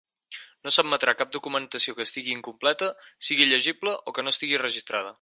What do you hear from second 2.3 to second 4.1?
incompleta, sigui il·legible